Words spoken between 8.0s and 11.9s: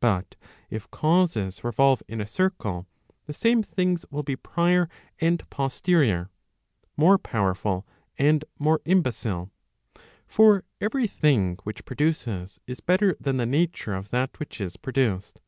and more imbecil. For every thing which